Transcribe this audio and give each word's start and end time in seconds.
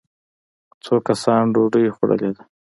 څو 0.83 0.95
کسانو 1.07 1.49
ډوډۍ 1.53 1.85
خوړلې 1.95 2.29
ده. 2.35 2.43